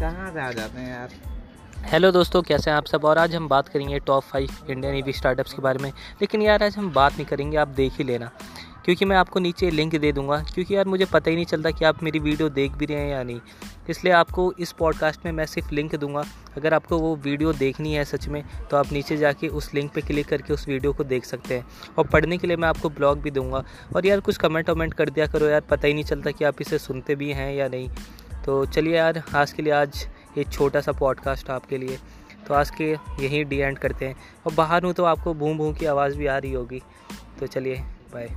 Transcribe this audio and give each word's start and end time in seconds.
कहाँ 0.00 0.32
से 0.32 0.40
आ 0.40 0.52
जाते 0.52 0.80
हैं 0.80 0.98
यार? 0.98 1.08
हेलो 1.78 2.12
दोस्तों, 2.12 2.42
कैसे 2.42 2.70
हैं 2.70 2.76
आप 2.76 2.86
सब? 2.86 3.04
और 3.04 3.18
आज 3.18 3.34
हम 3.34 3.48
बात 3.48 3.68
करेंगे 3.68 3.98
top 3.98 4.22
five 4.22 4.48
Indian 4.70 4.94
EV 4.94 5.12
startups 5.12 5.52
के 5.52 5.62
बारे 5.62 5.78
में। 5.78 5.90
लेकिन 5.90 6.42
यार, 6.42 6.62
आज 6.62 6.76
हम 6.76 6.92
बात 6.92 7.12
नहीं 7.12 7.24
करेंगे, 7.24 7.56
आप 7.56 7.68
देख 7.68 7.92
ही 7.98 8.04
लेना। 8.04 8.30
क्योंकि 8.84 9.04
मैं 9.04 9.16
आपको 9.16 9.40
नीचे 9.40 9.70
लिंक 9.70 9.96
दे 9.96 10.12
दूँगा। 10.12 10.44
क्योंकि 10.54 10.76
यार, 10.76 10.84
मुझे 10.86 11.04
पता 11.04 11.30
ही 11.30 11.36
नहीं 11.36 11.46
चलता 11.46 11.70
कि 11.70 11.84
आप 11.84 12.02
मेरी 12.02 12.18
वीडियो 12.18 12.48
देख 12.48 12.72
भी 12.72 12.86
रहे 12.86 12.96
हैं 12.96 13.10
या 13.10 13.22
नहीं। 13.22 13.40
इसलिए 13.90 14.12
आपको 14.12 14.54
इस 14.58 14.72
पॉडकास्ट 14.72 15.20
में 15.24 15.32
मैं 15.32 15.46
सिर्फ़ 15.46 15.74
लिंक 15.74 15.96
दूँगा। 15.96 16.24
अगर 16.56 16.74
आपको 16.74 16.98
वो 16.98 17.16
वीडियो 17.16 17.52
देखनी 17.52 17.94
है 17.94 18.04
सच 18.04 18.28
में 18.28 18.44
तो 18.70 18.76
आप 18.76 18.92
नीचे 18.92 19.16
जाके 19.16 19.48
उस 19.48 19.74
लिंक 19.74 19.92
पे 19.92 20.00
क्लिक 20.00 20.28
करके 20.28 20.52
उस 20.52 20.68
वीडियो 20.68 20.92
को 20.92 21.04
देख 21.04 21.24
सकते 21.24 21.54
हैं। 21.54 21.66
और 21.98 22.06
पढ़ने 22.06 22.38
के 22.38 22.46
लिए 22.46 22.56
मैं 22.56 22.68
आपको 22.68 22.88
ब्लॉग 22.88 23.20
भी 23.20 23.30
दूँगा। 23.30 23.64
और 23.96 24.06
यार, 24.06 24.20
कुछ 24.20 24.36
कमेंट 24.36 24.70
वमेंट 24.70 24.94
कर 24.94 25.10
दिया 25.10 25.26
करो 25.26 25.46
यार। 25.46 25.60
पता 25.60 25.86
ही 25.86 25.94
नहीं 25.94 26.04
चलता 26.04 26.30
कि 26.30 26.44
आप 26.44 26.60
इसे 26.60 26.78
सुनते 26.78 27.14
भी 27.14 27.32
हैं 27.32 27.54
या 27.54 27.68
नहीं। 27.68 27.90
तो 28.46 28.64
चलिए 28.66 28.96
यार, 28.96 29.22
आज 29.34 29.52
के 29.52 29.62
लिए 29.62 29.72
आज 29.72 30.06
एक 30.38 30.48
छोटा 30.48 30.80
सा 30.80 30.92
पॉडकास्ट 30.92 31.50
आपके 31.50 31.78
लिए। 31.78 31.98
तो 32.48 32.54
आज 32.54 32.70
के 32.70 32.90
यहीं 33.20 33.44
डी 33.44 33.56
एंड 33.56 33.78
करते 33.78 34.06
हैं। 34.06 34.16
और 34.46 34.54
बाहर 34.54 34.84
हूँ 34.84 34.92
तो 34.92 35.04
आपको 35.04 35.34
भूम 35.34 35.58
भूम 35.58 35.74
की 35.74 35.86
आवाज़ 35.86 36.16
भी 36.18 36.26
आ 36.26 36.38
रही 36.38 36.52
होगी। 36.52 36.82
तो 37.40 37.46
चलिए 37.46 37.76
बाय 38.14 38.28